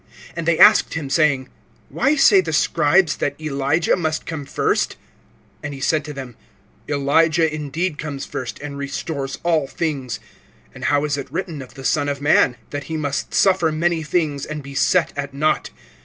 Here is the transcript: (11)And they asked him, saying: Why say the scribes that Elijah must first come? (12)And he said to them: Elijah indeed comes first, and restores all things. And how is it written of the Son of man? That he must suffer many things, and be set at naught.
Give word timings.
(11)And 0.35 0.45
they 0.45 0.57
asked 0.57 0.95
him, 0.95 1.11
saying: 1.11 1.47
Why 1.89 2.15
say 2.15 2.41
the 2.41 2.51
scribes 2.53 3.17
that 3.17 3.39
Elijah 3.39 3.95
must 3.95 4.27
first 4.27 4.95
come? 5.61 5.65
(12)And 5.69 5.73
he 5.75 5.79
said 5.79 6.03
to 6.05 6.11
them: 6.11 6.35
Elijah 6.87 7.47
indeed 7.53 7.99
comes 7.99 8.25
first, 8.25 8.57
and 8.61 8.79
restores 8.79 9.37
all 9.43 9.67
things. 9.67 10.19
And 10.73 10.85
how 10.85 11.05
is 11.05 11.17
it 11.17 11.31
written 11.31 11.61
of 11.61 11.75
the 11.75 11.85
Son 11.85 12.09
of 12.09 12.19
man? 12.19 12.55
That 12.71 12.85
he 12.85 12.97
must 12.97 13.35
suffer 13.35 13.71
many 13.71 14.01
things, 14.01 14.43
and 14.43 14.63
be 14.63 14.73
set 14.73 15.13
at 15.15 15.35
naught. 15.35 15.69